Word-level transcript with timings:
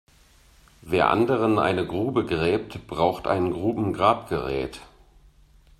Wer 0.81 1.11
anderen 1.11 1.59
eine 1.59 1.85
Grube 1.85 2.25
gräbt, 2.25 2.87
braucht 2.87 3.27
ein 3.27 3.51
Grubengrabgerät. 3.51 4.79